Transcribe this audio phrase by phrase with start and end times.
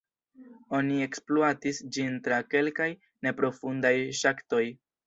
[0.77, 2.91] Oni ekspluatis ĝin tra kelkaj
[3.29, 4.69] neprofundaj ŝaktoj.